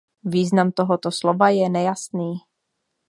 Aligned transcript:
Význam 0.33 0.69
tohoto 0.77 1.09
slova 1.19 1.47
je 1.59 1.67
nejasný. 1.77 2.31